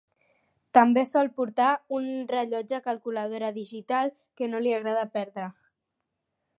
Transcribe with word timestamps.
També 0.77 1.01
sòl 1.09 1.29
portar 1.41 1.67
un 1.99 2.07
rellotge 2.33 2.81
calculadora 2.87 3.53
digital 3.61 4.13
que 4.41 4.53
no 4.55 4.65
li 4.67 4.77
agrada 4.81 5.09
perdre. 5.21 5.49